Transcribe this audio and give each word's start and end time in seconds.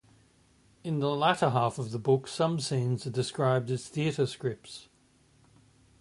In 0.83 0.97
the 0.97 1.11
latter 1.15 1.51
half 1.51 1.77
of 1.77 1.91
the 1.91 1.99
book 1.99 2.27
some 2.27 2.59
scenes 2.59 3.05
are 3.05 3.11
described 3.11 3.69
as 3.69 3.87
theater 3.87 4.25
scripts. 4.25 4.87